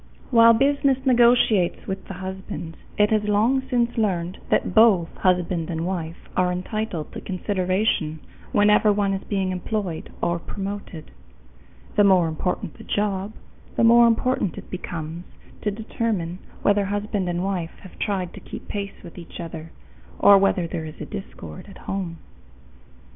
While 0.31 0.53
business 0.53 0.97
negotiates 1.05 1.85
with 1.85 2.07
the 2.07 2.15
husband, 2.15 2.75
it 2.97 3.11
has 3.11 3.25
long 3.25 3.61
since 3.69 3.95
learned 3.99 4.39
that 4.49 4.73
both 4.73 5.13
husband 5.17 5.69
and 5.69 5.85
wife 5.85 6.17
are 6.35 6.51
entitled 6.51 7.11
to 7.13 7.21
consideration 7.21 8.19
whenever 8.51 8.91
one 8.91 9.13
is 9.13 9.23
being 9.23 9.51
employed 9.51 10.11
or 10.19 10.39
promoted. 10.39 11.11
The 11.97 12.03
more 12.03 12.27
important 12.27 12.79
the 12.79 12.83
job, 12.83 13.33
the 13.75 13.83
more 13.83 14.07
important 14.07 14.57
it 14.57 14.71
becomes 14.71 15.23
to 15.61 15.69
determine 15.69 16.39
whether 16.63 16.85
husband 16.85 17.29
and 17.29 17.43
wife 17.43 17.77
have 17.81 17.99
tried 17.99 18.33
to 18.33 18.39
keep 18.39 18.67
pace 18.67 19.03
with 19.03 19.19
each 19.19 19.39
other, 19.39 19.69
or 20.17 20.39
whether 20.39 20.65
there 20.67 20.85
is 20.85 20.95
discord 21.11 21.67
at 21.69 21.77
home. 21.77 22.17